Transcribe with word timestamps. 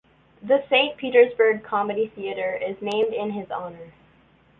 The 0.41 0.65
Saint 0.67 0.97
Petersburg 0.97 1.63
Comedy 1.63 2.07
Theatre 2.15 2.55
is 2.55 2.75
named 2.81 3.13
in 3.13 3.29
his 3.33 3.51
honour. 3.51 3.93